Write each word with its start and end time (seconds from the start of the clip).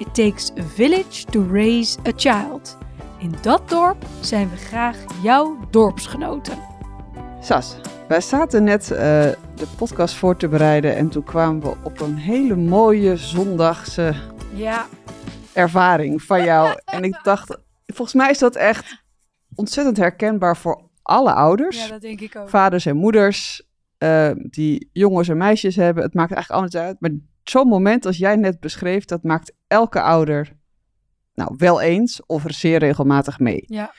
It 0.00 0.14
takes 0.14 0.50
a 0.58 0.62
village 0.62 1.24
to 1.24 1.46
raise 1.52 1.98
a 2.08 2.12
child. 2.16 2.78
In 3.18 3.34
dat 3.42 3.68
dorp 3.68 4.04
zijn 4.20 4.50
we 4.50 4.56
graag 4.56 4.96
jouw 5.22 5.58
dorpsgenoten. 5.70 6.58
Sas, 7.40 7.76
wij 8.08 8.20
zaten 8.20 8.64
net 8.64 8.90
eh, 8.90 8.98
de 9.54 9.66
podcast 9.76 10.14
voor 10.14 10.36
te 10.36 10.48
bereiden 10.48 10.96
en 10.96 11.08
toen 11.08 11.24
kwamen 11.24 11.60
we 11.60 11.76
op 11.82 12.00
een 12.00 12.16
hele 12.16 12.56
mooie 12.56 13.16
zondagse 13.16 14.14
Ja, 14.54 14.86
ervaring 15.52 16.22
van 16.22 16.44
jou. 16.44 16.78
en 16.84 17.04
ik 17.04 17.20
dacht, 17.22 17.58
volgens 17.86 18.16
mij 18.16 18.30
is 18.30 18.38
dat 18.38 18.56
echt 18.56 19.04
ontzettend 19.54 19.96
herkenbaar 19.96 20.56
voor 20.56 20.90
alle 21.02 21.32
ouders, 21.32 21.84
ja 21.84 21.88
dat 21.88 22.00
denk 22.00 22.20
ik 22.20 22.36
ook. 22.36 22.48
vaders 22.48 22.86
en 22.86 22.96
moeders, 22.96 23.62
eh, 23.98 24.30
die 24.34 24.88
jongens 24.92 25.28
en 25.28 25.36
meisjes 25.36 25.76
hebben. 25.76 26.02
Het 26.02 26.14
maakt 26.14 26.32
eigenlijk 26.32 26.62
alles 26.62 26.82
uit. 26.82 26.96
Maar 27.00 27.10
zo'n 27.44 27.68
moment 27.68 28.06
als 28.06 28.16
jij 28.16 28.36
net 28.36 28.60
beschreef, 28.60 29.04
dat 29.04 29.22
maakt 29.22 29.52
elke 29.66 30.00
ouder 30.00 30.58
nou 31.34 31.54
wel 31.56 31.80
eens 31.80 32.26
of 32.26 32.44
er 32.44 32.52
zeer 32.52 32.78
regelmatig 32.78 33.38
mee. 33.38 33.64
Ja, 33.66 33.94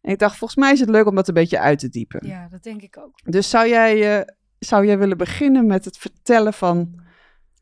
En 0.00 0.12
ik 0.12 0.18
dacht, 0.18 0.36
volgens 0.36 0.60
mij 0.60 0.72
is 0.72 0.80
het 0.80 0.88
leuk 0.88 1.06
om 1.06 1.14
dat 1.14 1.28
een 1.28 1.34
beetje 1.34 1.58
uit 1.58 1.78
te 1.78 1.88
diepen. 1.88 2.26
ja, 2.26 2.48
dat 2.48 2.62
denk 2.62 2.82
ik 2.82 2.98
ook. 2.98 3.18
Dus 3.24 3.50
zou 3.50 3.68
jij, 3.68 4.18
eh, 4.18 4.26
zou 4.58 4.86
jij 4.86 4.98
willen 4.98 5.16
beginnen 5.16 5.66
met 5.66 5.84
het 5.84 5.96
vertellen 5.96 6.52
van 6.52 7.00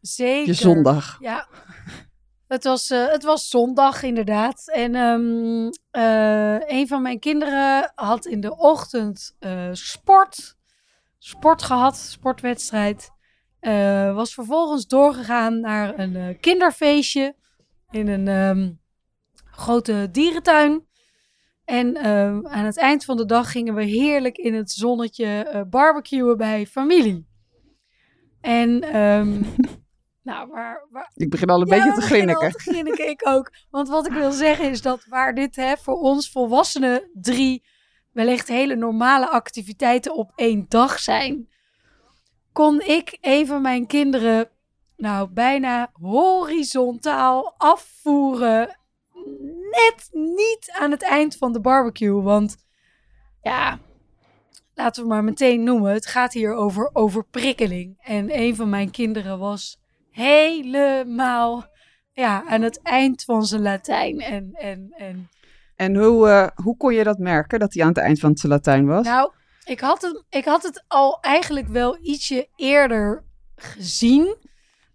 Zeker. 0.01 0.47
je 0.47 0.53
zondag? 0.55 1.17
Ja. 1.21 1.49
Het 2.47 2.65
was, 2.65 2.91
eh, 2.91 3.07
het 3.09 3.23
was 3.23 3.49
zondag 3.49 4.03
inderdaad. 4.03 4.71
En 4.73 4.95
ehm, 4.95 5.71
eh, 5.91 6.77
een 6.79 6.89
van 6.89 7.03
mijn 7.03 7.19
kinderen 7.19 7.93
had 7.95 8.27
in 8.27 8.41
de 8.41 8.57
ochtend 8.57 9.37
sport. 9.73 10.57
Sport 11.19 11.63
gehad, 11.63 11.97
sportwedstrijd. 11.97 13.11
Eh, 13.67 14.15
was 14.15 14.35
vervolgens 14.35 14.87
doorgegaan 14.87 15.61
naar 15.61 15.99
een 15.99 16.17
eh, 16.17 16.41
kinderfeestje 16.41 17.35
in 17.91 18.09
een 18.09 18.29
ehm, 18.29 18.73
grote 19.51 20.09
dierentuin. 20.13 20.87
En 21.65 21.95
ehm, 21.95 22.47
aan 22.47 22.65
het 22.65 22.79
eind 22.79 23.05
van 23.05 23.17
de 23.17 23.25
dag 23.25 23.51
gingen 23.51 23.75
we 23.75 23.83
heerlijk 23.83 24.37
in 24.37 24.55
het 24.55 24.71
zonnetje 24.71 25.27
eh, 25.27 25.63
barbecuen 25.71 26.37
bij 26.37 26.67
familie. 26.67 27.27
En 28.41 28.81
ehm, 28.83 29.43
nou, 30.29 30.49
waar, 30.51 30.87
waar, 30.91 31.11
Ik 31.15 31.31
begin 31.31 31.49
al 31.49 31.61
een 31.61 31.67
ja, 31.67 31.77
beetje 31.77 32.01
te 32.01 32.07
grinniken. 32.07 32.51
te 32.51 32.59
grinniken, 32.59 33.09
ik 33.09 33.29
ook. 33.29 33.53
Want 33.71 33.89
wat 33.89 34.07
ik 34.07 34.13
wil 34.13 34.33
zeggen 34.33 34.71
is 34.71 34.83
dat 34.83 35.05
waar 35.09 35.35
dit 35.35 35.57
hè, 35.57 35.77
voor 35.77 36.01
ons 36.01 36.31
volwassenen 36.31 37.11
drie 37.13 37.65
wellicht 38.13 38.49
hele 38.49 38.77
normale 38.77 39.29
activiteiten 39.31 40.15
op 40.15 40.33
één 40.35 40.67
dag 40.69 40.99
zijn, 40.99 41.49
kon 42.57 42.81
ik 42.81 43.19
een 43.21 43.47
van 43.47 43.63
mijn 43.63 43.87
kinderen 43.87 44.49
nou 44.97 45.29
bijna 45.29 45.91
horizontaal 45.93 47.55
afvoeren. 47.57 48.79
Net 49.71 50.09
niet 50.13 50.71
aan 50.79 50.91
het 50.91 51.03
eind 51.03 51.37
van 51.37 51.53
de 51.53 51.61
barbecue. 51.61 52.23
Want 52.23 52.57
ja, 53.43 53.79
laten 54.75 55.03
we 55.03 55.09
maar 55.09 55.25
meteen 55.25 55.63
noemen. 55.63 55.93
Het 55.93 56.07
gaat 56.07 56.33
hier 56.33 56.55
over 56.55 56.91
overprikkeling. 56.93 57.97
En 58.03 58.39
een 58.39 58.57
van 58.57 58.69
mijn 58.69 58.91
kinderen 58.91 59.39
was 59.39 59.81
helemaal 60.11 61.67
ja, 62.13 62.45
aan 62.45 62.63
het 62.63 62.83
eind 62.83 63.25
van 63.25 63.47
zijn 63.47 63.63
Latijn. 63.63 64.21
En, 64.21 64.51
en, 64.53 64.93
en 64.97 65.29
En 65.75 65.97
hoe, 65.97 66.29
eh, 66.29 66.49
hoe 66.65 66.77
kon 66.77 66.95
je 66.95 67.05
dat 67.05 67.19
merken, 67.19 67.59
dat 67.59 67.75
hij 67.75 67.83
aan 67.83 67.89
het 67.89 67.99
eind 67.99 68.21
van 68.21 68.31
het 68.31 68.43
Latijn 68.43 68.87
was? 68.87 69.05
nou, 69.05 69.33
ik 69.67 69.81
had, 69.81 70.03
het, 70.03 70.25
ik 70.29 70.45
had 70.45 70.63
het 70.63 70.85
al 70.89 71.21
eigenlijk 71.21 71.69
wel 71.69 71.99
ietsje 72.03 72.49
eerder 72.57 73.25
gezien. 73.57 74.37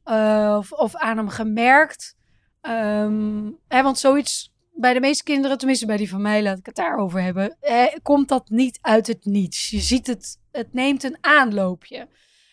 eh, 0.03 0.55
of, 0.57 0.71
of 0.71 0.95
aan 0.95 1.17
hem 1.17 1.29
gemerkt. 1.29 2.15
Ehm, 2.61 3.49
hè, 3.67 3.83
want 3.83 3.99
zoiets 3.99 4.53
bij 4.73 4.93
de 4.93 4.99
meeste 4.99 5.23
kinderen, 5.23 5.57
tenminste 5.57 5.85
bij 5.85 5.97
die 5.97 6.09
van 6.09 6.21
mij, 6.21 6.43
laat 6.43 6.57
ik 6.57 6.65
het 6.65 6.75
daarover 6.75 7.21
hebben. 7.21 7.57
eh, 7.59 7.85
komt 8.01 8.27
dat 8.29 8.49
niet 8.49 8.79
uit 8.81 9.07
het 9.07 9.25
niets. 9.25 9.69
Je 9.69 9.79
ziet 9.79 10.07
het, 10.07 10.39
het 10.51 10.73
neemt 10.73 11.03
een 11.03 11.17
aanloopje. 11.21 12.07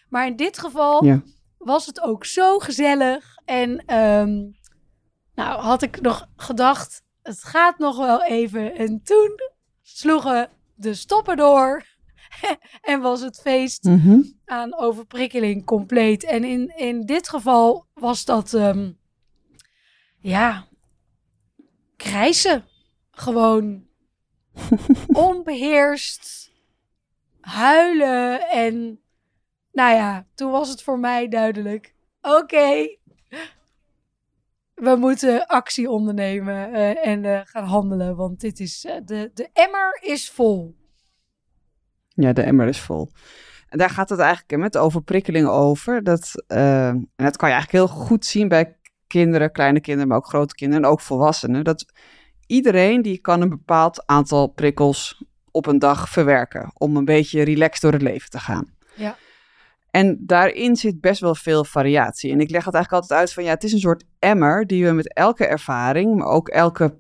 Maar 0.09 0.27
in 0.27 0.37
dit 0.37 0.59
geval 0.59 1.05
Ja. 1.05 1.23
was 1.59 1.87
het 1.87 2.01
ook 2.01 2.25
zo 2.25 2.59
gezellig. 2.59 3.37
En 3.45 3.83
ehm, 3.87 4.35
nou 5.35 5.61
had 5.61 5.83
ik 5.83 6.01
nog 6.01 6.27
gedacht, 6.37 7.03
het 7.23 7.45
gaat 7.45 7.79
nog 7.79 7.97
wel 7.97 8.25
even. 8.25 8.75
En 8.75 9.03
toen 9.03 9.31
sloegen 9.83 10.51
de 10.75 10.95
stoppen 10.95 11.37
door. 11.37 11.85
en 12.91 13.01
was 13.01 13.21
het 13.21 13.41
feest 13.41 13.85
Mhm. 13.85 14.21
aan 14.45 14.79
overprikkeling 14.79 15.65
compleet. 15.65 16.25
En 16.25 16.45
in, 16.45 16.77
in 16.77 17.07
dit 17.07 17.29
geval 17.29 17.87
was 17.95 18.25
dat, 18.25 18.55
ehm, 18.55 18.93
ja, 20.19 20.67
krijsen. 21.97 22.65
Gewoon 23.11 23.87
onbeheerst 25.13 26.53
huilen. 27.41 28.49
En 28.49 29.01
nou 29.73 29.95
ja, 29.95 30.27
toen 30.35 30.51
was 30.51 30.69
het 30.69 30.83
voor 30.83 30.99
mij 30.99 31.29
duidelijk. 31.29 31.95
Oké, 32.21 32.97
we 34.75 34.97
moeten 34.97 35.47
actie 35.47 35.91
ondernemen 35.91 36.73
eh, 36.73 37.07
en 37.07 37.25
eh, 37.25 37.41
gaan 37.45 37.65
handelen. 37.65 38.17
Want 38.17 38.41
dit 38.41 38.61
is, 38.61 38.85
eh, 38.85 38.97
de, 39.05 39.31
de 39.35 39.49
emmer 39.53 39.99
is 40.03 40.31
vol. 40.31 40.77
Ja, 42.21 42.33
de 42.33 42.43
emmer 42.43 42.69
is 42.69 42.81
vol. 42.81 43.11
En 43.69 43.79
daar 43.79 43.91
gaat 43.91 44.09
het 44.09 44.19
eigenlijk 44.19 44.63
met 44.63 44.77
overprikkeling 44.77 45.47
over. 45.47 46.03
Dat, 46.03 46.45
eh, 46.47 46.89
en 46.89 47.09
dat 47.17 47.37
kan 47.37 47.49
je 47.49 47.55
eigenlijk 47.55 47.73
heel 47.73 47.97
goed 48.05 48.27
zien 48.27 48.49
bij 48.49 48.77
kinderen, 49.07 49.53
kleine 49.53 49.81
kinderen, 49.81 50.09
maar 50.09 50.17
ook 50.17 50.27
grote 50.27 50.55
kinderen 50.55 50.85
en 50.85 50.91
ook 50.91 51.01
volwassenen. 51.01 51.65
Dat 51.65 51.85
iedereen 52.47 53.03
die 53.03 53.19
kan 53.19 53.41
een 53.41 53.49
bepaald 53.49 54.07
aantal 54.07 54.47
prikkels 54.47 55.25
op 55.51 55.67
een 55.67 55.79
dag 55.79 56.09
verwerken. 56.09 56.71
Om 56.75 56.97
een 56.97 57.05
beetje 57.05 57.43
relaxed 57.43 57.83
door 57.83 57.93
het 57.93 58.03
leven 58.03 58.31
te 58.31 58.39
gaan. 58.39 58.75
Ja. 58.95 59.17
En 59.91 60.19
daarin 60.21 60.77
zit 60.77 61.01
best 61.01 61.21
wel 61.21 61.35
veel 61.35 61.65
variatie. 61.65 62.33
En 62.33 62.41
ik 62.41 62.51
leg 62.51 62.65
het 62.65 62.75
eigenlijk 62.75 63.03
altijd 63.03 63.21
uit 63.21 63.33
van 63.33 63.45
ja, 63.45 63.51
het 63.51 63.65
is 63.65 63.73
een 63.73 63.79
soort 63.79 64.05
emmer 64.19 64.67
die 64.67 64.85
we 64.85 64.93
met 64.93 65.15
elke 65.15 65.47
ervaring, 65.47 66.17
maar 66.17 66.27
ook 66.27 66.49
elke 66.49 66.99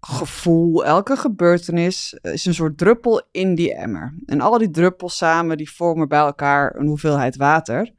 gevoel, 0.00 0.84
elke 0.84 1.16
gebeurtenis 1.16 2.14
eh, 2.14 2.32
is 2.32 2.46
een 2.46 2.54
soort 2.54 2.78
druppel 2.78 3.22
in 3.30 3.54
die 3.54 3.74
emmer. 3.74 4.14
En 4.26 4.40
al 4.40 4.58
die 4.58 4.70
druppels 4.70 5.16
samen, 5.16 5.56
die 5.56 5.72
vormen 5.72 6.08
bij 6.08 6.18
elkaar 6.18 6.76
een 6.76 6.86
hoeveelheid 6.86 7.36
water. 7.36 7.92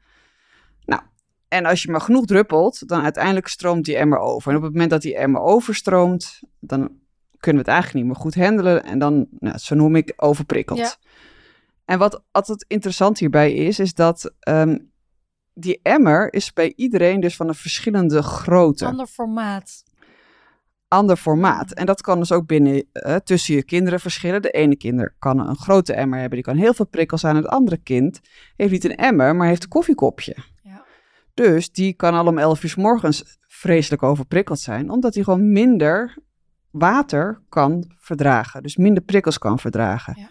Nou, 0.84 1.02
en 1.48 1.64
als 1.66 1.82
je 1.82 1.90
maar 1.90 2.00
genoeg 2.00 2.24
druppelt, 2.24 2.88
dan 2.88 3.02
uiteindelijk 3.02 3.46
stroomt 3.46 3.84
die 3.84 3.96
emmer 3.96 4.18
over. 4.18 4.50
En 4.50 4.56
op 4.56 4.62
het 4.62 4.72
moment 4.72 4.90
dat 4.90 5.02
die 5.02 5.16
emmer 5.16 5.40
overstroomt, 5.40 6.40
dan 6.60 6.80
kunnen 7.38 7.62
we 7.62 7.70
het 7.70 7.80
eigenlijk 7.80 7.94
niet 7.94 8.14
meer 8.14 8.22
goed 8.22 8.34
handelen. 8.34 8.84
En 8.84 8.98
dan, 8.98 9.26
nou, 9.38 9.58
zo 9.58 9.74
noem 9.74 9.96
ik, 9.96 10.12
overprikkeld. 10.16 10.78
Ja. 10.78 10.94
En 11.84 11.98
wat 11.98 12.22
altijd 12.30 12.64
interessant 12.68 13.18
hierbij 13.18 13.52
is, 13.52 13.78
is 13.78 13.94
dat 13.94 14.34
ehm, 14.40 14.78
die 15.54 15.80
emmer 15.82 16.32
is 16.32 16.52
bij 16.52 16.72
iedereen 16.76 17.20
dus 17.20 17.36
van 17.36 17.48
een 17.48 17.54
verschillende 17.54 18.22
grootte 18.22 18.86
Ander 18.86 19.06
formaat. 19.06 19.82
Ander 20.92 21.16
formaat. 21.16 21.72
En 21.72 21.86
dat 21.86 22.00
kan 22.00 22.18
dus 22.18 22.32
ook 22.32 22.46
binnen 22.46 22.84
eh, 22.92 23.16
tussen 23.16 23.54
je 23.54 23.64
kinderen 23.64 24.00
verschillen. 24.00 24.42
De 24.42 24.50
ene 24.50 24.76
kinder 24.76 25.14
kan 25.18 25.38
een 25.48 25.56
grote 25.56 25.92
emmer 25.92 26.18
hebben, 26.18 26.36
die 26.36 26.46
kan 26.46 26.56
heel 26.56 26.74
veel 26.74 26.86
prikkels 26.86 27.24
aan. 27.24 27.36
Het 27.36 27.46
andere 27.46 27.76
kind 27.76 28.20
heeft 28.56 28.72
niet 28.72 28.84
een 28.84 28.96
emmer, 28.96 29.36
maar 29.36 29.46
heeft 29.46 29.62
een 29.62 29.68
koffiekopje. 29.68 30.36
Ja. 30.62 30.84
Dus 31.34 31.72
die 31.72 31.92
kan 31.92 32.14
al 32.14 32.26
om 32.26 32.38
11 32.38 32.62
uur 32.62 32.70
's 32.70 32.74
morgens 32.74 33.38
vreselijk 33.46 34.02
overprikkeld 34.02 34.60
zijn, 34.60 34.90
omdat 34.90 35.14
hij 35.14 35.24
gewoon 35.24 35.52
minder 35.52 36.16
water 36.70 37.40
kan 37.48 37.92
verdragen. 37.98 38.62
Dus 38.62 38.76
minder 38.76 39.02
prikkels 39.02 39.38
kan 39.38 39.58
verdragen. 39.58 40.14
Ja. 40.18 40.28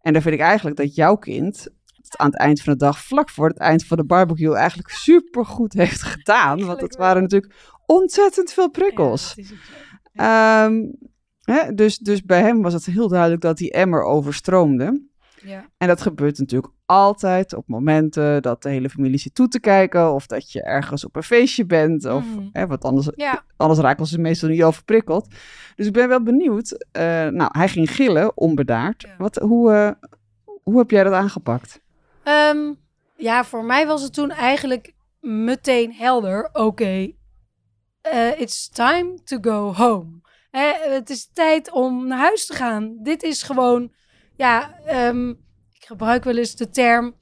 En 0.00 0.12
dan 0.12 0.22
vind 0.22 0.34
ik 0.34 0.40
eigenlijk 0.40 0.76
dat 0.76 0.94
jouw 0.94 1.16
kind 1.16 1.68
aan 2.10 2.30
het 2.30 2.38
eind 2.38 2.62
van 2.62 2.72
de 2.72 2.78
dag, 2.78 2.98
vlak 2.98 3.30
voor 3.30 3.48
het 3.48 3.58
eind 3.58 3.86
van 3.86 3.96
de 3.96 4.04
barbecue, 4.04 4.54
eigenlijk 4.54 4.88
supergoed 4.88 5.72
heeft 5.72 6.02
gedaan. 6.02 6.64
Want 6.64 6.80
het 6.80 6.96
waren 6.96 7.22
natuurlijk 7.22 7.54
ontzettend 7.86 8.52
veel 8.52 8.70
prikkels. 8.70 9.32
Ja, 9.36 9.44
Ehm, 10.16 10.84
hè, 11.42 11.74
dus, 11.74 11.98
dus 11.98 12.22
bij 12.22 12.40
hem 12.40 12.62
was 12.62 12.72
het 12.72 12.84
heel 12.86 13.08
duidelijk 13.08 13.42
dat 13.42 13.56
die 13.56 13.72
emmer 13.72 14.02
overstroomde. 14.02 15.02
Ja. 15.42 15.64
En 15.78 15.88
dat 15.88 16.02
gebeurt 16.02 16.38
natuurlijk 16.38 16.72
altijd 16.86 17.54
op 17.54 17.68
momenten 17.68 18.42
dat 18.42 18.62
de 18.62 18.68
hele 18.68 18.90
familie 18.90 19.18
zit 19.18 19.34
toe 19.34 19.48
te 19.48 19.60
kijken. 19.60 20.12
Of 20.14 20.26
dat 20.26 20.52
je 20.52 20.62
ergens 20.62 21.04
op 21.04 21.16
een 21.16 21.22
feestje 21.22 21.66
bent. 21.66 22.04
Of 22.04 22.24
Mhm. 22.24 22.46
hè, 22.52 22.66
wat 22.66 22.84
anders, 22.84 23.08
Ja. 23.14 23.42
anders 23.56 23.80
raken 23.80 24.06
ze 24.06 24.18
meestal 24.20 24.48
niet 24.48 24.62
overprikkeld. 24.62 25.28
Dus 25.76 25.86
ik 25.86 25.92
ben 25.92 26.08
wel 26.08 26.22
benieuwd. 26.22 26.86
Eh, 26.92 27.02
nou, 27.26 27.48
hij 27.52 27.68
ging 27.68 27.90
gillen, 27.90 28.36
onbedaard. 28.36 29.02
Ja. 29.02 29.14
Wat, 29.18 29.36
hoe, 29.36 29.72
eh, 29.72 29.90
hoe 30.62 30.78
heb 30.78 30.90
jij 30.90 31.04
dat 31.04 31.12
aangepakt? 31.12 31.80
Ehm, 32.22 32.72
ja, 33.16 33.44
voor 33.44 33.64
mij 33.64 33.86
was 33.86 34.02
het 34.02 34.12
toen 34.12 34.30
eigenlijk 34.30 34.94
meteen 35.20 35.92
helder. 35.92 36.48
Oké, 36.52 37.10
eh, 38.10 38.40
it's 38.40 38.68
time 38.68 39.22
to 39.24 39.38
go 39.40 39.74
home. 39.74 40.20
Hè, 40.50 40.72
het 40.94 41.10
is 41.10 41.30
tijd 41.32 41.70
om 41.70 42.06
naar 42.06 42.18
huis 42.18 42.46
te 42.46 42.54
gaan. 42.54 42.96
Dit 43.02 43.22
is 43.22 43.42
gewoon, 43.42 43.92
ja, 44.36 44.80
ehm, 44.84 45.30
ik 45.72 45.84
gebruik 45.86 46.24
wel 46.24 46.36
eens 46.36 46.56
de 46.56 46.70
term 46.70 47.14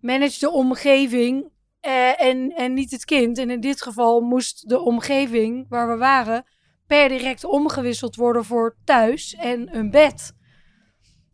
manage 0.00 0.38
de 0.38 0.50
omgeving 0.50 1.50
eh, 1.80 2.22
en, 2.22 2.52
en 2.56 2.74
niet 2.74 2.90
het 2.90 3.04
kind. 3.04 3.38
En 3.38 3.50
in 3.50 3.60
dit 3.60 3.82
geval 3.82 4.20
moest 4.20 4.68
de 4.68 4.80
omgeving 4.80 5.66
waar 5.68 5.88
we 5.88 5.96
waren 5.96 6.44
per 6.86 7.08
direct 7.08 7.44
omgewisseld 7.44 8.16
worden 8.16 8.44
voor 8.44 8.76
thuis 8.84 9.34
en 9.34 9.76
een 9.76 9.90
bed. 9.90 10.32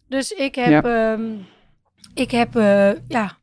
Dus 0.08 0.32
ik 0.32 0.54
heb, 0.54 0.84
ehm, 0.84 1.36
ik 2.14 2.30
heb 2.30 2.56
eh, 2.56 3.08
ja, 3.08 3.38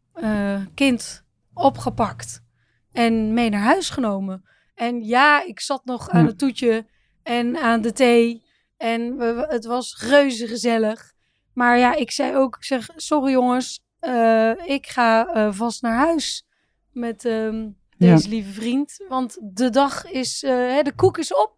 kind 0.74 1.24
opgepakt 1.54 2.44
en 2.92 3.34
mee 3.34 3.50
naar 3.50 3.62
huis 3.62 3.90
genomen. 3.90 4.44
En 4.80 5.04
ja, 5.04 5.44
ik 5.46 5.60
zat 5.60 5.86
nog 5.86 6.10
aan 6.10 6.26
het 6.26 6.38
toetje 6.38 6.86
en 7.24 7.58
aan 7.58 7.82
de 7.82 7.92
thee. 7.92 8.44
En 8.78 9.18
we, 9.18 9.46
het 9.50 9.66
was 9.66 9.98
reuze 10.02 10.48
gezellig. 10.48 11.14
Maar 11.54 11.78
ja, 11.78 11.96
ik 11.96 12.12
zei 12.12 12.36
ook, 12.36 12.56
ik 12.56 12.64
zeg, 12.64 12.90
sorry 12.96 13.32
jongens, 13.32 13.84
eh, 14.00 14.52
ik 14.66 14.88
ga 14.88 15.28
eh, 15.28 15.52
vast 15.52 15.82
naar 15.82 15.98
huis 15.98 16.46
met 16.92 17.26
ehm, 17.26 17.62
Ja. 17.98 18.16
deze 18.16 18.30
lieve 18.30 18.52
vriend. 18.52 19.06
Want 19.08 19.38
de 19.42 19.70
dag 19.70 20.06
is, 20.12 20.44
eh, 20.44 20.52
hè, 20.52 20.82
de 20.82 20.96
koek 20.96 21.18
is 21.18 21.34
op. 21.34 21.56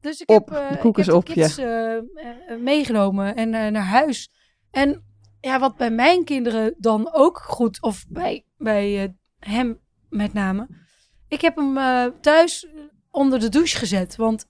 Dus 0.00 0.20
ik 0.20 0.30
Op, 0.30 0.48
heb, 0.48 0.70
de 0.70 0.78
koek 0.78 0.98
ik 0.98 1.00
is 1.00 1.06
heb 1.06 1.14
op, 1.16 1.26
de 1.26 1.32
kids 1.32 1.56
meegenomen 2.62 3.36
en 3.36 3.50
naar 3.50 3.86
huis. 3.86 4.30
En 4.70 5.04
ja, 5.40 5.58
wat 5.58 5.76
bij 5.76 5.90
mijn 5.90 6.24
kinderen 6.24 6.74
dan 6.78 7.12
ook 7.12 7.38
goed, 7.38 7.82
of 7.82 8.04
bij, 8.08 8.44
bij 8.56 9.14
hem 9.38 9.80
met 10.08 10.32
name. 10.32 10.80
Ik 11.32 11.40
heb 11.40 11.56
hem 11.56 11.78
eh, 11.78 12.06
thuis 12.20 12.66
onder 13.10 13.40
de 13.40 13.48
douche 13.48 13.78
gezet. 13.78 14.16
Want 14.16 14.46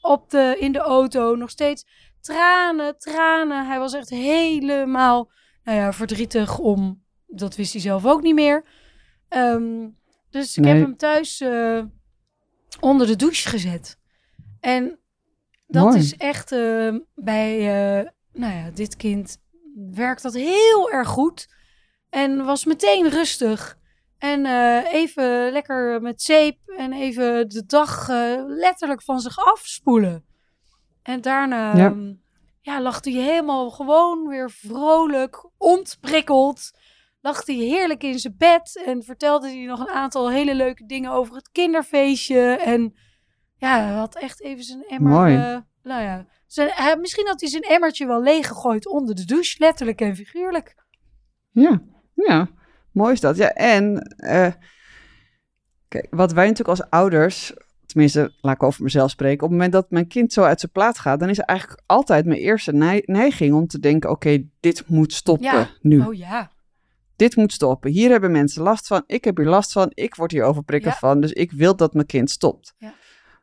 op 0.00 0.30
de, 0.30 0.56
in 0.60 0.72
de 0.72 0.78
auto 0.78 1.34
nog 1.34 1.50
steeds 1.50 1.86
tranen, 2.20 2.98
tranen. 2.98 3.66
Hij 3.66 3.78
was 3.78 3.92
echt 3.92 4.10
helemaal 4.10 5.30
nou 5.64 5.78
ja, 5.78 5.92
verdrietig 5.92 6.58
om. 6.58 7.04
Dat 7.26 7.56
wist 7.56 7.72
hij 7.72 7.80
zelf 7.80 8.06
ook 8.06 8.22
niet 8.22 8.34
meer. 8.34 8.64
Ehm, 9.28 9.88
dus 10.30 10.56
ik 10.56 10.64
heb 10.64 10.76
hem 10.76 10.96
thuis 10.96 11.40
eh, 11.40 11.84
onder 12.80 13.06
de 13.06 13.16
douche 13.16 13.48
gezet. 13.48 13.98
En 14.60 14.98
dat 15.66 15.84
Mooi. 15.84 15.98
is 15.98 16.16
echt 16.16 16.52
eh, 16.52 16.94
bij 17.14 17.58
nou 18.32 18.54
ja, 18.54 18.70
dit 18.70 18.96
kind 18.96 19.38
werkt 19.90 20.22
dat 20.22 20.34
heel 20.34 20.90
erg 20.90 21.08
goed. 21.08 21.48
En 22.10 22.44
was 22.44 22.64
meteen 22.64 23.08
rustig. 23.08 23.78
En 24.18 24.46
eh, 24.46 24.92
even 24.92 25.52
lekker 25.52 26.02
met 26.02 26.22
zeep 26.22 26.58
en 26.76 26.92
even 26.92 27.48
de 27.48 27.66
dag 27.66 28.08
eh, 28.08 28.42
letterlijk 28.46 29.02
van 29.02 29.20
zich 29.20 29.38
afspoelen. 29.38 30.24
En 31.02 31.20
daarna 31.20 31.76
Ja. 31.76 31.82
ja. 31.82 31.94
ja, 32.60 32.80
lag 32.80 33.04
hij 33.04 33.12
helemaal 33.12 33.70
gewoon 33.70 34.28
weer 34.28 34.50
vrolijk, 34.50 35.48
ontprikkeld. 35.58 36.70
Lag 37.20 37.46
hij 37.46 37.54
heerlijk 37.54 38.02
in 38.02 38.18
zijn 38.18 38.34
bed 38.38 38.82
en 38.84 39.02
vertelde 39.02 39.48
hij 39.48 39.64
nog 39.64 39.80
een 39.80 39.94
aantal 39.94 40.30
hele 40.30 40.54
leuke 40.54 40.86
dingen 40.86 41.10
over 41.10 41.34
het 41.34 41.50
kinderfeestje. 41.52 42.40
En 42.40 42.94
ja, 43.56 43.80
hij 43.80 43.92
had 43.92 44.16
echt 44.16 44.42
even 44.42 44.64
zijn 44.64 44.84
emmer. 44.88 45.12
Mooi. 45.12 45.36
eh, 45.36 45.58
nou 45.82 46.02
ja, 46.02 46.26
zijn, 46.46 46.68
hij, 46.72 46.96
misschien 46.96 47.26
had 47.26 47.40
hij 47.40 47.48
zijn 47.48 47.62
emmertje 47.62 48.06
wel 48.06 48.22
leeggegooid 48.22 48.86
onder 48.86 49.14
de 49.14 49.24
douche, 49.24 49.56
letterlijk 49.58 50.00
en 50.00 50.16
figuurlijk. 50.16 50.74
Ja, 51.50 51.82
ja. 52.14 52.48
Mooi 52.96 53.12
is 53.12 53.20
dat. 53.20 53.36
Ja, 53.36 53.52
en 53.52 53.98
eh, 54.16 54.52
kijk, 55.88 56.06
wat 56.10 56.32
wij 56.32 56.48
natuurlijk 56.48 56.78
als 56.78 56.90
ouders, 56.90 57.52
tenminste, 57.86 58.32
laat 58.40 58.54
ik 58.54 58.62
over 58.62 58.82
mezelf 58.82 59.10
spreken, 59.10 59.36
op 59.36 59.40
het 59.42 59.50
moment 59.50 59.72
dat 59.72 59.90
mijn 59.90 60.06
kind 60.08 60.32
zo 60.32 60.42
uit 60.42 60.60
zijn 60.60 60.72
plaat 60.72 60.98
gaat, 60.98 61.20
dan 61.20 61.28
is 61.28 61.38
eigenlijk 61.38 61.82
altijd 61.86 62.26
mijn 62.26 62.40
eerste 62.40 62.72
nei- 62.72 63.02
neiging 63.04 63.54
om 63.54 63.66
te 63.66 63.78
denken, 63.78 64.10
oké, 64.10 64.42
dit 64.60 64.88
moet 64.88 65.12
stoppen 65.12 65.46
Ja. 65.48 65.68
nu. 65.80 66.00
Oh 66.00 66.14
ja, 66.14 66.50
Dit 67.16 67.36
moet 67.36 67.52
stoppen. 67.52 67.90
Hier 67.90 68.10
hebben 68.10 68.30
mensen 68.30 68.62
last 68.62 68.86
van, 68.86 69.02
ik 69.06 69.24
heb 69.24 69.36
hier 69.36 69.46
last 69.46 69.72
van, 69.72 69.90
ik 69.94 70.14
word 70.14 70.30
hier 70.32 70.42
overprikkeld 70.42 70.92
Ja. 70.92 70.98
van, 71.00 71.20
dus 71.20 71.32
ik 71.32 71.52
wil 71.52 71.76
dat 71.76 71.94
mijn 71.94 72.06
kind 72.06 72.30
stopt. 72.30 72.74
Ja. 72.78 72.94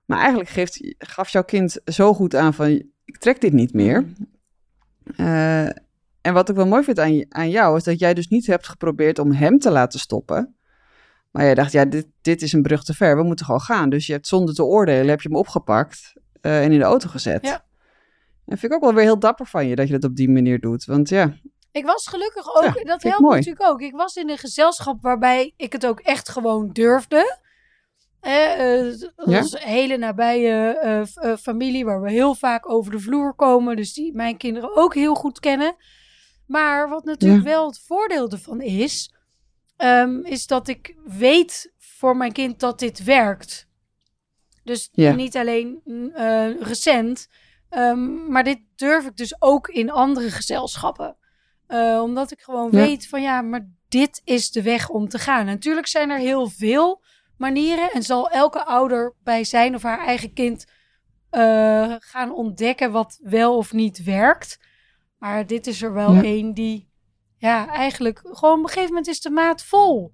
Maar 0.05 0.19
eigenlijk 0.19 0.49
geeft, 0.49 0.95
gaf 0.97 1.29
jouw 1.29 1.43
kind 1.43 1.79
zo 1.85 2.13
goed 2.13 2.35
aan 2.35 2.53
van, 2.53 2.67
ik 3.05 3.17
trek 3.17 3.41
dit 3.41 3.53
niet 3.53 3.73
meer. 3.73 4.01
Mhm. 5.15 5.69
En 6.23 6.33
wat 6.33 6.49
ik 6.49 6.55
wel 6.55 6.67
mooi 6.67 6.83
vind 6.83 6.99
aan, 6.99 7.25
aan 7.29 7.49
jou, 7.49 7.77
is 7.77 7.83
dat 7.83 7.99
jij 7.99 8.13
dus 8.13 8.27
niet 8.27 8.47
hebt 8.47 8.67
geprobeerd 8.67 9.19
om 9.19 9.31
hem 9.31 9.59
te 9.59 9.71
laten 9.71 9.99
stoppen. 9.99 10.55
Maar 11.31 11.43
jij 11.43 11.55
dacht, 11.55 11.71
ja, 11.71 11.85
dit, 11.85 12.07
dit 12.21 12.41
is 12.41 12.53
een 12.53 12.61
brug 12.61 12.83
te 12.83 12.93
ver, 12.93 13.17
we 13.17 13.23
moeten 13.23 13.45
gewoon 13.45 13.61
gaan. 13.61 13.89
Dus 13.89 14.05
je 14.07 14.13
hebt 14.13 14.27
zonder 14.27 14.55
te 14.55 14.63
oordelen, 14.63 15.07
heb 15.07 15.21
je 15.21 15.27
hem 15.27 15.37
opgepakt 15.37 16.13
eh, 16.41 16.63
en 16.63 16.71
in 16.71 16.79
de 16.79 16.85
auto 16.85 17.09
gezet. 17.09 17.45
Ja. 17.45 17.65
En 18.45 18.57
vind 18.57 18.71
ik 18.71 18.73
ook 18.73 18.83
wel 18.83 18.93
weer 18.93 19.03
heel 19.03 19.19
dapper 19.19 19.45
van 19.45 19.67
je 19.67 19.75
dat 19.75 19.87
je 19.87 19.93
dat 19.93 20.09
op 20.09 20.15
die 20.15 20.29
manier 20.29 20.59
doet. 20.59 20.85
Want 20.85 21.09
ja, 21.09 21.33
Ik 21.71 21.85
was 21.85 22.07
gelukkig 22.07 22.55
ook, 22.55 22.63
Ja, 22.63 22.83
dat 22.83 23.03
helpt 23.03 23.21
natuurlijk 23.21 23.65
ook. 23.65 23.81
Ik 23.81 23.95
was 23.95 24.15
in 24.15 24.29
een 24.29 24.37
gezelschap 24.37 25.01
waarbij 25.01 25.53
ik 25.57 25.73
het 25.73 25.85
ook 25.85 25.99
echt 25.99 26.29
gewoon 26.29 26.69
durfde. 26.71 27.37
Eh, 28.19 28.91
Ja? 29.25 29.39
een 29.39 29.57
hele 29.59 29.97
nabije 29.97 30.79
eh, 30.79 31.01
eh, 31.01 31.37
familie 31.37 31.85
waar 31.85 32.01
we 32.01 32.11
heel 32.11 32.35
vaak 32.35 32.69
over 32.69 32.91
de 32.91 32.99
vloer 32.99 33.33
komen. 33.33 33.75
Dus 33.75 33.93
die 33.93 34.15
mijn 34.15 34.37
kinderen 34.37 34.75
ook 34.75 34.93
heel 34.93 35.15
goed 35.15 35.39
kennen. 35.39 35.75
Maar 36.45 36.89
wat 36.89 37.05
natuurlijk 37.05 37.43
Ja. 37.43 37.49
wel 37.49 37.67
het 37.67 37.79
voordeel 37.79 38.29
ervan 38.29 38.61
is, 38.61 39.13
ehm, 39.77 40.19
is 40.19 40.47
dat 40.47 40.67
ik 40.67 40.95
weet 41.05 41.73
voor 41.77 42.17
mijn 42.17 42.31
kind 42.31 42.59
dat 42.59 42.79
dit 42.79 43.03
werkt. 43.03 43.67
Dus 44.63 44.89
Ja. 44.91 45.11
niet 45.13 45.37
alleen 45.37 45.81
mm, 45.83 46.09
eh, 46.09 46.61
recent, 46.61 47.27
ehm, 47.69 48.27
maar 48.31 48.43
dit 48.43 48.59
durf 48.75 49.05
ik 49.05 49.15
dus 49.17 49.41
ook 49.41 49.67
in 49.67 49.91
andere 49.91 50.29
gezelschappen. 50.31 51.17
Eh, 51.67 51.99
omdat 52.03 52.31
ik 52.31 52.41
gewoon 52.41 52.71
Ja. 52.71 52.77
weet 52.77 53.07
van 53.07 53.21
ja, 53.21 53.41
maar 53.41 53.67
dit 53.87 54.21
is 54.23 54.51
de 54.51 54.61
weg 54.61 54.89
om 54.89 55.07
te 55.09 55.19
gaan. 55.19 55.39
En 55.39 55.45
natuurlijk 55.45 55.87
zijn 55.87 56.09
er 56.09 56.17
heel 56.17 56.49
veel 56.49 57.03
manieren 57.37 57.91
en 57.91 58.03
zal 58.03 58.29
elke 58.29 58.63
ouder 58.65 59.13
bij 59.23 59.43
zijn 59.43 59.75
of 59.75 59.81
haar 59.83 59.99
eigen 60.05 60.33
kind 60.33 60.65
eh, 61.29 61.95
gaan 61.99 62.31
ontdekken 62.33 62.91
wat 62.91 63.19
wel 63.23 63.57
of 63.57 63.73
niet 63.73 64.03
werkt. 64.03 64.59
Maar 65.23 65.47
dit 65.47 65.67
is 65.67 65.81
er 65.81 65.93
wel 65.93 66.13
Ja. 66.13 66.23
één 66.23 66.53
die, 66.53 66.89
ja, 67.37 67.67
eigenlijk 67.67 68.19
gewoon 68.23 68.57
op 68.57 68.63
een 68.63 68.67
gegeven 68.69 68.87
moment 68.89 69.07
is 69.07 69.21
de 69.21 69.29
maat 69.29 69.63
vol. 69.63 70.11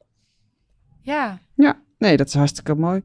Ja, 1.01 1.39
Ja, 1.55 1.81
nee, 1.97 2.17
dat 2.17 2.27
is 2.27 2.33
hartstikke 2.33 2.75
mooi. 2.75 3.01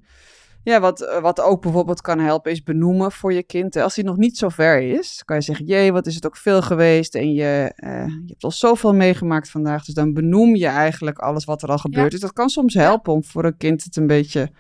Ja, 0.62 0.80
wat, 0.80 1.00
eh, 1.00 1.20
wat 1.20 1.40
ook 1.40 1.62
bijvoorbeeld 1.62 2.00
kan 2.00 2.18
helpen 2.18 2.52
is 2.52 2.62
benoemen 2.62 3.12
voor 3.12 3.32
je 3.32 3.42
kind. 3.42 3.76
Als 3.76 3.94
hij 3.94 4.04
nog 4.04 4.16
niet 4.16 4.38
zo 4.38 4.48
ver 4.48 4.80
is, 4.82 5.22
kan 5.24 5.36
je 5.36 5.42
zeggen, 5.42 5.64
jee, 5.64 5.92
wat 5.92 6.06
is 6.06 6.14
het 6.14 6.26
ook 6.26 6.36
veel 6.36 6.62
geweest. 6.62 7.14
En 7.14 7.32
je, 7.32 7.72
eh, 7.76 8.06
je 8.06 8.26
hebt 8.26 8.44
al 8.44 8.50
zoveel 8.50 8.94
meegemaakt 8.94 9.50
vandaag. 9.50 9.84
Dus 9.84 9.94
dan 9.94 10.12
benoem 10.12 10.54
je 10.56 10.66
eigenlijk 10.66 11.18
alles 11.18 11.44
wat 11.44 11.62
er 11.62 11.68
al 11.68 11.78
gebeurd 11.78 12.12
is. 12.12 12.20
Dat 12.20 12.32
kan 12.32 12.48
soms 12.48 12.74
helpen 12.74 13.12
om 13.12 13.24
voor 13.24 13.44
een 13.44 13.56
kind 13.56 13.84
het 13.84 13.96
een 13.96 14.06
beetje, 14.06 14.52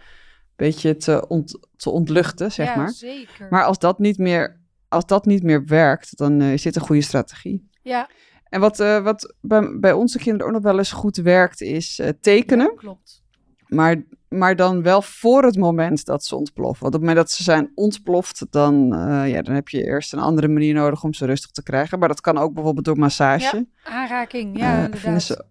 beetje 0.56 0.96
te, 0.96 1.28
ont, 1.28 1.58
te 1.76 1.90
ontluchten, 1.90 2.52
zeg 2.52 2.66
ja 2.66 2.76
maar. 2.76 2.90
zeker. 2.90 3.46
Maar 3.50 3.64
als 3.64 3.78
dat 3.78 3.98
niet 3.98 4.18
meer, 4.18 4.62
als 4.94 5.06
dat 5.06 5.24
niet 5.26 5.42
meer 5.42 5.64
werkt, 5.66 6.16
dan 6.18 6.40
eh, 6.40 6.52
is 6.52 6.62
dit 6.62 6.76
een 6.76 6.82
goede 6.82 7.02
strategie. 7.02 7.68
ja, 7.82 8.08
En 8.44 8.60
wat, 8.60 8.80
eh, 8.80 9.02
wat 9.02 9.34
bij, 9.40 9.78
bij 9.80 9.92
onze 9.92 10.18
kinderen 10.18 10.46
ook 10.46 10.52
nog 10.52 10.62
wel 10.62 10.78
eens 10.78 10.92
goed 10.92 11.16
werkt, 11.16 11.60
is 11.60 11.98
eh, 11.98 12.08
tekenen. 12.20 12.66
ja, 12.66 12.76
klopt. 12.76 13.22
Maar, 13.68 14.02
maar 14.28 14.56
dan 14.56 14.82
wel 14.82 15.02
voor 15.02 15.44
het 15.44 15.56
moment 15.56 16.04
dat 16.04 16.24
ze 16.24 16.36
ontploffen. 16.36 16.82
Want 16.82 16.94
op 16.94 17.00
het 17.00 17.08
moment 17.08 17.26
dat 17.26 17.36
ze 17.36 17.42
zijn 17.42 17.72
ontploft, 17.74 18.46
dan, 18.50 18.86
ja, 19.26 19.42
dan 19.42 19.54
heb 19.54 19.68
je 19.68 19.84
eerst 19.84 20.12
een 20.12 20.18
andere 20.18 20.48
manier 20.48 20.74
nodig 20.74 21.02
om 21.04 21.14
ze 21.14 21.26
rustig 21.26 21.50
te 21.50 21.62
krijgen. 21.62 21.98
Maar 21.98 22.08
dat 22.08 22.20
kan 22.20 22.38
ook 22.38 22.54
bijvoorbeeld 22.54 22.84
door 22.84 22.98
massage. 22.98 23.66
Aanraking, 23.82 24.54
Eh, 24.54 24.60
ja, 24.60 24.84
inderdaad. 24.84 25.22
ze 25.22 25.44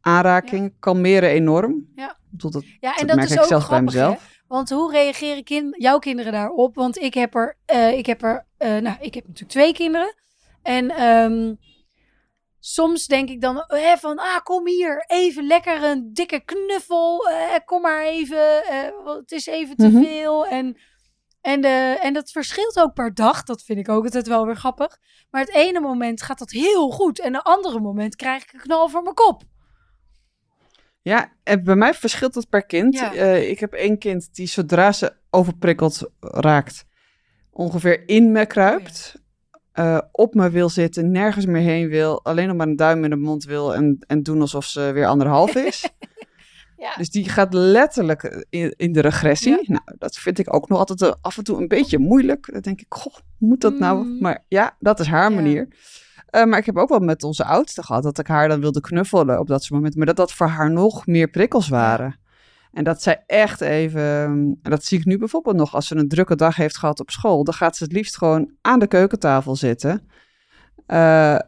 aanraking, 0.00 0.74
kalmeren 0.78 1.28
enorm. 1.28 1.88
Ja. 1.94 2.16
Bedoel, 2.30 2.50
dat, 2.50 2.64
Ja, 2.80 2.90
en 2.96 3.06
dat 3.06 3.06
dat 3.06 3.16
merk 3.16 3.28
is 3.28 3.34
ik 3.34 3.40
ook 3.40 3.46
zelfs 3.46 3.68
bij 3.68 3.78
hè? 3.78 4.14
Want 4.54 4.70
hoe 4.70 4.90
reageren 4.92 5.44
kin- 5.44 5.74
jouw 5.78 5.98
kinderen 5.98 6.32
daarop? 6.32 6.74
Want 6.74 6.98
ik 6.98 7.14
heb 7.14 7.34
er, 7.34 7.56
eh, 7.66 7.98
ik 7.98 8.06
heb 8.06 8.22
er, 8.22 8.46
eh, 8.56 8.76
nou, 8.76 8.96
ik 9.00 9.14
heb 9.14 9.24
natuurlijk 9.26 9.50
twee 9.52 9.72
kinderen. 9.72 10.14
En 10.62 10.90
ehm, 10.90 11.54
soms 12.60 13.06
denk 13.06 13.28
ik 13.28 13.40
dan 13.40 13.64
hè, 13.66 13.96
van, 13.96 14.18
ah, 14.18 14.36
kom 14.42 14.66
hier, 14.66 15.04
even 15.06 15.46
lekker 15.46 15.82
een 15.84 16.10
dikke 16.12 16.40
knuffel. 16.44 17.28
eh, 17.28 17.54
kom 17.64 17.80
maar 17.82 18.02
even, 18.04 18.64
eh, 18.64 19.14
het 19.16 19.32
is 19.32 19.46
even 19.46 19.76
te 19.76 19.88
Mhm. 19.88 20.02
veel. 20.04 20.46
En 20.46 20.76
En, 21.46 21.64
en 22.00 22.12
dat 22.12 22.30
verschilt 22.30 22.80
ook 22.80 22.94
per 22.94 23.14
dag. 23.14 23.42
Dat 23.42 23.62
vind 23.62 23.78
ik 23.78 23.88
ook 23.88 24.04
altijd 24.04 24.26
wel 24.26 24.46
weer 24.46 24.56
grappig. 24.56 24.98
Maar 25.30 25.40
het 25.40 25.54
ene 25.54 25.80
moment 25.80 26.22
gaat 26.22 26.38
dat 26.38 26.50
heel 26.50 26.90
goed. 26.90 27.20
En 27.20 27.34
het 27.34 27.42
andere 27.44 27.80
moment 27.80 28.16
krijg 28.16 28.42
ik 28.42 28.52
een 28.52 28.60
knal 28.60 28.88
voor 28.88 29.02
mijn 29.02 29.14
kop. 29.14 29.42
Ja, 31.04 31.32
en 31.42 31.64
bij 31.64 31.76
mij 31.76 31.94
verschilt 31.94 32.34
dat 32.34 32.48
per 32.48 32.64
kind. 32.66 32.94
Ja. 32.94 33.14
Eh, 33.14 33.48
ik 33.50 33.58
heb 33.60 33.72
één 33.72 33.98
kind 33.98 34.34
die 34.34 34.46
zodra 34.46 34.92
ze 34.92 35.12
overprikkeld 35.30 36.10
raakt, 36.20 36.84
ongeveer 37.50 38.08
in 38.08 38.32
me 38.32 38.46
kruipt. 38.46 39.22
eh, 39.72 39.98
op 40.12 40.34
me 40.34 40.50
wil 40.50 40.68
zitten, 40.68 41.10
nergens 41.10 41.46
meer 41.46 41.62
heen 41.62 41.88
wil, 41.88 42.24
alleen 42.24 42.46
nog 42.48 42.56
maar 42.56 42.66
een 42.66 42.76
duim 42.76 43.04
in 43.04 43.10
de 43.10 43.16
mond 43.16 43.44
wil 43.44 43.74
en, 43.74 43.98
en 44.06 44.22
doen 44.22 44.40
alsof 44.40 44.64
ze 44.64 44.90
weer 44.92 45.06
anderhalf 45.06 45.54
is. 45.54 45.88
Ja. 46.76 46.94
Dus 46.96 47.10
die 47.10 47.28
gaat 47.28 47.54
letterlijk 47.54 48.46
in, 48.50 48.74
in 48.76 48.92
de 48.92 49.00
regressie. 49.00 49.50
Ja. 49.50 49.62
Nou, 49.66 49.82
dat 49.98 50.16
vind 50.16 50.38
ik 50.38 50.54
ook 50.54 50.68
nog 50.68 50.78
altijd 50.78 51.02
eh, 51.02 51.12
af 51.20 51.38
en 51.38 51.44
toe 51.44 51.60
een 51.60 51.68
beetje 51.68 51.98
moeilijk. 51.98 52.52
Dan 52.52 52.60
denk 52.60 52.80
ik, 52.80 52.86
goh, 52.88 53.14
moet 53.38 53.60
dat 53.60 53.78
nou? 53.78 54.04
Mm. 54.04 54.18
Maar 54.20 54.44
ja, 54.48 54.76
dat 54.78 55.00
is 55.00 55.06
haar 55.06 55.30
Ja. 55.30 55.36
manier. 55.36 55.68
Eh, 56.34 56.44
maar 56.44 56.58
ik 56.58 56.66
heb 56.66 56.76
ook 56.76 56.88
wel 56.88 56.98
met 56.98 57.22
onze 57.22 57.44
oudste 57.44 57.82
gehad 57.82 58.02
dat 58.02 58.18
ik 58.18 58.26
haar 58.26 58.48
dan 58.48 58.60
wilde 58.60 58.80
knuffelen 58.80 59.38
op 59.38 59.46
dat 59.46 59.60
soort 59.60 59.72
momenten. 59.72 59.98
Maar 59.98 60.06
dat 60.06 60.16
dat 60.16 60.32
voor 60.32 60.46
haar 60.46 60.70
nog 60.70 61.06
meer 61.06 61.28
prikkels 61.28 61.68
waren. 61.68 62.18
En 62.72 62.84
dat 62.84 63.02
zij 63.02 63.22
echt 63.26 63.60
even, 63.60 64.02
en 64.62 64.70
dat 64.70 64.84
zie 64.84 64.98
ik 64.98 65.04
nu 65.04 65.18
bijvoorbeeld 65.18 65.56
nog, 65.56 65.74
als 65.74 65.86
ze 65.86 65.96
een 65.96 66.08
drukke 66.08 66.36
dag 66.36 66.56
heeft 66.56 66.78
gehad 66.78 67.00
op 67.00 67.10
school, 67.10 67.44
dan 67.44 67.54
gaat 67.54 67.76
ze 67.76 67.84
het 67.84 67.92
liefst 67.92 68.16
gewoon 68.16 68.50
aan 68.60 68.78
de 68.78 68.86
keukentafel 68.86 69.56
zitten. 69.56 70.08
Eh, 70.86 71.38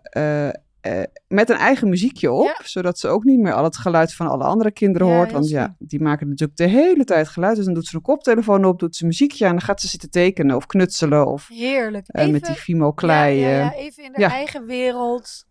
eh, 0.87 1.03
met 1.29 1.51
een 1.51 1.57
eigen 1.57 1.89
muziekje 1.89 2.33
op, 2.33 2.45
Ja. 2.45 2.57
zodat 2.65 2.99
ze 2.99 3.09
ook 3.09 3.25
niet 3.25 3.39
meer 3.39 3.53
al 3.53 3.65
het 3.65 3.77
geluid 3.77 4.15
van 4.15 4.27
alle 4.29 4.45
andere 4.45 4.71
kinderen 4.71 5.07
Ja, 5.09 5.15
hoort. 5.15 5.33
Want 5.33 5.49
ja, 5.49 5.77
die 5.79 6.01
maken 6.01 6.29
natuurlijk 6.29 6.59
de 6.59 6.67
hele 6.67 7.05
tijd 7.05 7.29
geluid. 7.29 7.57
Dus 7.57 7.65
dan 7.65 7.75
doet 7.75 7.87
ze 7.87 7.97
een 7.97 8.03
koptelefoon 8.03 8.65
op, 8.65 8.79
doet 8.79 8.97
ze 8.97 9.07
muziekje 9.07 9.45
aan, 9.47 9.51
dan 9.51 9.61
gaat 9.61 9.81
ze 9.81 9.89
zitten 9.89 10.11
tekenen 10.11 10.57
of 10.57 10.67
knutselen 10.67 11.27
of 11.27 11.49
Heerlijk. 11.49 12.07
eh, 12.09 12.29
met 12.29 12.45
die 12.45 12.55
Fimo 12.55 12.93
klei. 12.93 13.39
Ja, 13.41 13.49
ja, 13.49 13.59
ja, 13.59 13.73
even 13.75 14.05
in 14.05 14.13
de 14.13 14.25
eigen 14.25 14.65
wereld. 14.67 15.45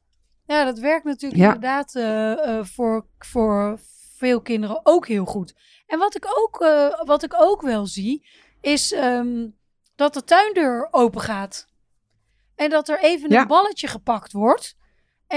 Ja, 0.45 0.63
dat 0.65 0.79
werkt 0.79 1.05
natuurlijk 1.05 1.41
inderdaad 1.41 1.95
eh, 1.95 2.63
voor, 2.63 3.05
voor 3.19 3.79
veel 4.17 4.41
kinderen 4.41 4.79
ook 4.83 5.07
heel 5.07 5.25
goed. 5.25 5.53
En 5.87 5.99
wat 5.99 6.15
ik 6.15 6.25
ook, 6.37 6.57
wat 7.05 7.23
ik 7.23 7.33
ook 7.37 7.61
wel 7.61 7.85
zie, 7.85 8.27
is 8.61 8.93
ehm, 8.93 9.47
dat 9.95 10.13
de 10.13 10.23
tuindeur 10.23 10.87
open 10.91 11.21
gaat. 11.21 11.67
En 12.55 12.69
dat 12.69 12.89
er 12.89 12.99
even 13.03 13.33
een 13.35 13.47
balletje 13.47 13.87
gepakt 13.87 14.31
wordt. 14.31 14.75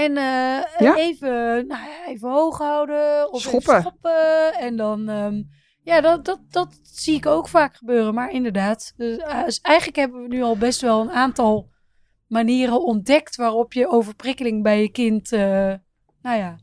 En 0.03 0.17
eh, 0.17 0.79
Ja. 0.79 0.95
even, 0.95 1.67
nou 1.67 1.83
ja, 1.83 2.07
even 2.07 2.29
hoog 2.29 2.57
houden. 2.57 3.31
Of 3.33 3.41
Schoppen. 3.41 3.69
Even 3.77 3.81
schoppen. 3.81 4.53
En 4.59 4.75
dan, 4.77 5.09
ehm, 5.09 5.41
ja, 5.83 6.01
dat, 6.01 6.25
dat, 6.25 6.39
dat 6.49 6.79
zie 6.83 7.15
ik 7.15 7.25
ook 7.25 7.47
vaak 7.47 7.75
gebeuren. 7.75 8.13
Maar 8.13 8.31
inderdaad, 8.31 8.93
dus, 8.97 9.17
eh, 9.17 9.43
dus 9.45 9.59
eigenlijk 9.61 9.97
hebben 9.97 10.21
we 10.21 10.27
nu 10.27 10.41
al 10.41 10.57
best 10.57 10.81
wel 10.81 11.01
een 11.01 11.11
aantal 11.11 11.69
manieren 12.27 12.81
ontdekt 12.83 13.35
waarop 13.35 13.73
je 13.73 13.87
overprikkeling 13.87 14.63
bij 14.63 14.81
je 14.81 14.91
kind, 14.91 15.31
eh, 15.31 15.73
nou 16.21 16.37
ja, 16.37 16.55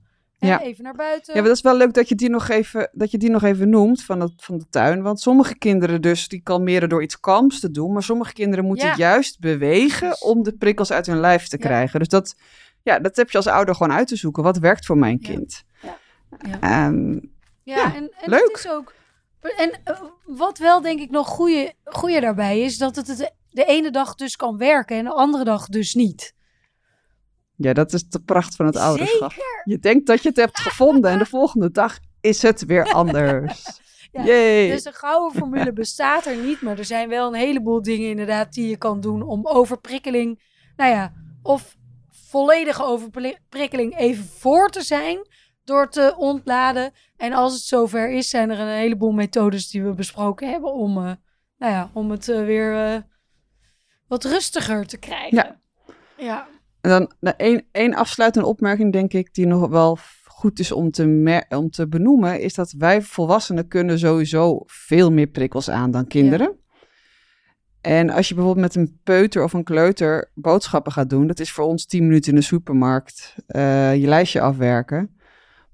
even 0.60 0.84
naar 0.84 0.94
buiten. 0.94 1.34
Ja, 1.34 1.40
maar 1.40 1.48
dat 1.48 1.56
is 1.56 1.62
wel 1.62 1.76
leuk 1.76 1.92
dat 1.94 2.08
je 2.08 2.14
die 2.14 2.28
nog 2.30 2.48
even, 2.48 2.88
dat 2.92 3.10
je 3.10 3.18
die 3.18 3.30
nog 3.30 3.42
even 3.42 3.68
noemt 3.68 4.04
van, 4.04 4.20
het, 4.20 4.32
van 4.36 4.58
de 4.58 4.68
tuin. 4.70 5.02
Want 5.02 5.20
sommige 5.20 5.58
kinderen 5.58 6.02
dus, 6.02 6.28
die 6.28 6.42
kalmeren 6.42 6.88
door 6.88 7.02
iets 7.02 7.20
kalms 7.20 7.60
te 7.60 7.70
doen. 7.70 7.92
Maar 7.92 8.02
sommige 8.02 8.32
kinderen 8.32 8.64
moeten 8.64 8.88
Ja. 8.88 8.94
juist 8.96 9.38
bewegen 9.40 10.22
om 10.22 10.42
de 10.42 10.56
prikkels 10.56 10.92
uit 10.92 11.06
hun 11.06 11.20
lijf 11.20 11.48
te 11.48 11.56
Ja. 11.60 11.66
krijgen. 11.66 11.98
Dus 11.98 12.08
dat, 12.08 12.34
ja, 12.86 12.98
dat 12.98 13.16
heb 13.16 13.30
je 13.30 13.36
als 13.36 13.46
ouder 13.46 13.74
gewoon 13.74 13.96
uit 13.96 14.08
te 14.08 14.16
zoeken. 14.16 14.42
Wat 14.42 14.58
werkt 14.58 14.86
voor 14.86 14.98
mijn 14.98 15.20
kind? 15.20 15.64
Ja. 15.82 15.96
Ja. 16.48 16.60
Ehm, 16.60 17.12
Ja, 17.12 17.20
Ja, 17.62 17.94
en, 17.94 18.10
en 18.20 18.30
leuk. 18.30 18.48
Het 18.48 18.58
is 18.58 18.68
ook, 18.68 18.94
en 19.56 19.80
eh, 19.84 20.00
wat 20.24 20.58
wel 20.58 20.80
denk 20.80 21.00
ik 21.00 21.10
nog 21.10 21.28
goede, 21.28 21.72
goede 21.84 22.20
daarbij 22.20 22.60
is, 22.60 22.78
dat 22.78 22.96
het 22.96 23.06
het 23.06 23.34
de 23.50 23.64
ene 23.64 23.90
dag 23.90 24.14
dus 24.14 24.36
kan 24.36 24.56
werken 24.56 24.96
en 24.96 25.04
de 25.04 25.10
andere 25.12 25.44
dag 25.44 25.66
dus 25.68 25.94
niet. 25.94 26.34
ja, 27.56 27.72
dat 27.72 27.92
is 27.92 28.08
de 28.08 28.20
pracht 28.20 28.56
van 28.56 28.66
het 28.66 28.74
Zeker. 28.74 28.88
ouderschap. 28.90 29.32
Je 29.64 29.78
denkt 29.78 30.06
dat 30.06 30.22
je 30.22 30.28
het 30.28 30.36
hebt 30.36 30.58
gevonden 30.60 31.10
en 31.10 31.18
de 31.18 31.26
volgende 31.26 31.70
dag 31.70 31.98
is 32.20 32.42
het 32.42 32.64
weer 32.64 32.92
anders. 33.02 33.80
Ja, 34.12 34.24
Jee. 34.24 34.70
Dus 34.70 34.84
een 34.84 34.92
gouden 34.92 35.38
formule 35.38 35.72
bestaat 35.82 36.26
er 36.26 36.36
niet, 36.36 36.60
maar 36.60 36.78
er 36.78 36.84
zijn 36.84 37.08
wel 37.08 37.26
een 37.28 37.40
heleboel 37.40 37.82
dingen 37.82 38.08
inderdaad 38.10 38.52
die 38.52 38.68
je 38.68 38.76
kan 38.76 39.00
doen 39.00 39.22
om 39.22 39.46
overprikkeling, 39.46 40.42
nou 40.76 40.90
ja, 40.90 41.12
of 41.42 41.76
volledige 42.36 42.84
overprikkeling 42.84 43.98
even 43.98 44.24
voor 44.24 44.70
te 44.70 44.82
zijn 44.82 45.26
door 45.64 45.90
te 45.90 46.14
ontladen. 46.16 46.92
En 47.16 47.32
als 47.32 47.52
het 47.52 47.62
zover 47.62 48.10
is, 48.10 48.28
zijn 48.28 48.50
er 48.50 48.58
een 48.60 48.76
heleboel 48.76 49.12
methodes 49.12 49.70
die 49.70 49.82
we 49.82 49.94
besproken 49.94 50.50
hebben 50.50 50.72
om, 50.72 50.96
eh, 50.96 51.12
nou 51.58 51.72
ja, 51.72 51.90
om 51.92 52.10
het 52.10 52.28
eh, 52.28 52.44
weer 52.44 52.94
eh, 52.94 53.00
wat 54.08 54.24
rustiger 54.24 54.86
te 54.86 54.98
krijgen. 54.98 55.36
Ja. 55.36 55.60
Ja. 56.16 56.48
En 56.80 56.90
dan 56.90 57.12
nou, 57.20 57.36
één, 57.36 57.66
één 57.72 57.94
afsluitende 57.94 58.48
opmerking, 58.48 58.92
denk 58.92 59.12
ik, 59.12 59.34
die 59.34 59.46
nog 59.46 59.68
wel 59.68 59.98
goed 60.24 60.58
is 60.58 60.72
om 60.72 60.90
te, 60.90 61.44
om 61.48 61.70
te 61.70 61.88
benoemen, 61.88 62.40
is 62.40 62.54
dat 62.54 62.74
wij 62.78 63.02
volwassenen 63.02 63.68
kunnen 63.68 63.98
sowieso 63.98 64.62
veel 64.66 65.12
meer 65.12 65.26
prikkels 65.26 65.70
aan 65.70 65.90
dan 65.90 66.06
kinderen. 66.06 66.55
En 67.86 68.10
als 68.10 68.28
je 68.28 68.34
bijvoorbeeld 68.34 68.66
met 68.66 68.74
een 68.74 68.98
peuter 69.02 69.42
of 69.42 69.52
een 69.52 69.64
kleuter 69.64 70.30
boodschappen 70.34 70.92
gaat 70.92 71.10
doen, 71.10 71.26
dat 71.26 71.40
is 71.40 71.52
voor 71.52 71.64
ons 71.64 71.86
10 71.86 72.06
minuten 72.06 72.32
in 72.32 72.38
de 72.38 72.44
supermarkt 72.44 73.34
eh, 73.46 73.96
je 73.96 74.06
lijstje 74.06 74.40
afwerken. 74.40 75.10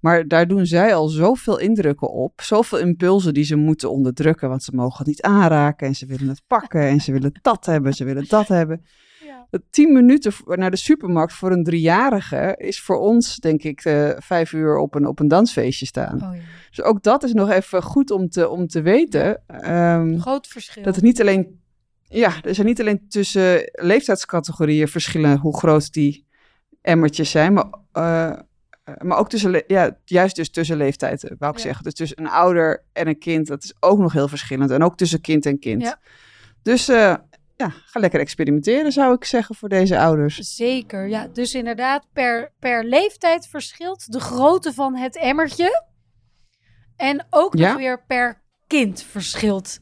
Maar 0.00 0.28
daar 0.28 0.48
doen 0.48 0.66
zij 0.66 0.94
al 0.94 1.08
zoveel 1.08 1.58
indrukken 1.58 2.10
op, 2.10 2.40
zoveel 2.40 2.78
impulsen 2.78 3.34
die 3.34 3.44
ze 3.44 3.56
moeten 3.56 3.90
onderdrukken, 3.90 4.48
want 4.48 4.62
ze 4.62 4.74
mogen 4.74 4.98
het 4.98 5.06
niet 5.06 5.22
aanraken 5.22 5.86
en 5.86 5.94
ze 5.94 6.06
willen 6.06 6.28
het 6.28 6.42
pakken 6.46 6.80
en 6.80 7.00
ze 7.00 7.12
willen 7.12 7.38
dat 7.42 7.66
hebben, 7.66 7.94
ze 7.94 8.04
willen 8.04 8.24
dat 8.28 8.48
hebben. 8.48 8.84
Ja. 9.26 9.60
Tien 9.70 9.92
minuten 9.92 10.32
naar 10.44 10.70
de 10.70 10.76
supermarkt 10.76 11.32
voor 11.32 11.52
een 11.52 11.64
driejarige 11.64 12.54
is 12.58 12.80
voor 12.80 12.98
ons, 12.98 13.36
denk 13.36 13.62
ik, 13.62 13.84
eh, 13.84 14.10
vijf 14.16 14.52
uur 14.52 14.76
op 14.76 14.94
een, 14.94 15.06
op 15.06 15.20
een 15.20 15.28
dansfeestje 15.28 15.86
staan. 15.86 16.14
Oh, 16.14 16.34
ja. 16.34 16.40
Dus 16.68 16.82
ook 16.82 17.02
dat 17.02 17.22
is 17.22 17.32
nog 17.32 17.50
even 17.50 17.82
goed 17.82 18.10
om 18.10 18.28
te, 18.28 18.48
om 18.48 18.66
te 18.66 18.82
weten. 18.82 19.42
ehm, 19.46 20.18
Groot 20.18 20.46
verschil. 20.46 20.82
dat 20.82 20.94
het 20.94 21.04
niet 21.04 21.20
alleen, 21.20 21.61
ja, 22.12 22.32
er 22.42 22.54
zijn 22.54 22.66
niet 22.66 22.80
alleen 22.80 23.08
tussen 23.08 23.70
leeftijdscategorieën 23.72 24.88
verschillen 24.88 25.38
hoe 25.38 25.56
groot 25.56 25.92
die 25.92 26.26
emmertjes 26.80 27.30
zijn, 27.30 27.52
maar, 27.52 27.66
eh, 27.92 28.32
maar 28.98 29.18
ook 29.18 29.28
tussen, 29.28 29.64
ja, 29.66 29.96
juist 30.04 30.36
dus 30.36 30.50
tussen 30.50 30.76
leeftijden, 30.76 31.36
wou 31.38 31.52
ik 31.52 31.58
Ja. 31.58 31.64
zeggen. 31.64 31.84
Dus 31.84 31.94
tussen 31.94 32.20
een 32.20 32.28
ouder 32.28 32.84
en 32.92 33.06
een 33.08 33.18
kind, 33.18 33.46
dat 33.46 33.64
is 33.64 33.74
ook 33.80 33.98
nog 33.98 34.12
heel 34.12 34.28
verschillend. 34.28 34.70
En 34.70 34.82
ook 34.82 34.96
tussen 34.96 35.20
kind 35.20 35.46
en 35.46 35.58
kind. 35.58 35.82
Ja. 35.82 35.98
Dus 36.62 36.88
eh, 36.88 37.14
ja, 37.56 37.68
ga 37.84 38.00
lekker 38.00 38.20
experimenteren, 38.20 38.92
zou 38.92 39.14
ik 39.14 39.24
zeggen, 39.24 39.54
voor 39.54 39.68
deze 39.68 39.98
ouders. 39.98 40.36
Zeker, 40.36 41.08
ja. 41.08 41.26
Dus 41.28 41.54
inderdaad, 41.54 42.06
per, 42.12 42.52
per 42.58 42.84
leeftijd 42.84 43.46
verschilt 43.46 44.12
de 44.12 44.20
grootte 44.20 44.72
van 44.72 44.96
het 44.96 45.16
emmertje. 45.16 45.84
En 46.96 47.26
ook 47.30 47.56
Ja. 47.56 47.68
nog 47.68 47.76
weer 47.78 48.04
per 48.06 48.42
kind 48.66 49.02
verschilt 49.02 49.78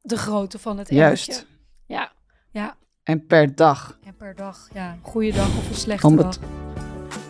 de 0.00 0.16
grootte 0.16 0.58
van 0.58 0.78
het 0.78 0.88
emmertje. 0.88 1.26
Juist. 1.32 1.46
Ja, 1.88 2.10
ja. 2.50 2.74
En 3.02 3.26
per 3.26 3.54
dag, 3.54 3.98
En 4.04 4.14
per 4.16 4.34
dag, 4.36 4.68
ja. 4.74 4.90
Een 4.92 4.98
goede 5.02 5.32
dag 5.32 5.46
of 5.46 5.68
een 5.68 5.74
slechte 5.74 6.06
Om 6.06 6.16
dag. 6.16 6.36